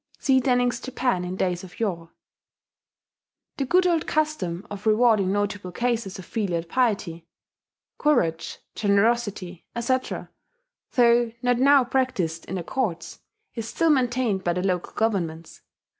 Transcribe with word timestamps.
(See 0.17 0.39
Dening's 0.39 0.81
Japan 0.81 1.23
in 1.23 1.35
Days 1.35 1.63
of 1.63 1.79
Yore.) 1.79 2.09
The 3.57 3.65
good 3.65 3.85
old 3.85 4.07
custom 4.07 4.65
of 4.71 4.87
rewarding 4.87 5.31
notable 5.31 5.71
cases 5.71 6.17
of 6.17 6.25
filial 6.25 6.63
piety, 6.63 7.27
courage, 7.99 8.57
generosity, 8.73 9.63
etc., 9.75 10.31
though 10.93 11.33
not 11.43 11.59
now 11.59 11.83
practised 11.83 12.45
in 12.45 12.55
the 12.55 12.63
courts, 12.63 13.19
is 13.53 13.69
still 13.69 13.91
maintained 13.91 14.43
by 14.43 14.53
the 14.53 14.65
local 14.65 14.93
governments. 14.93 15.61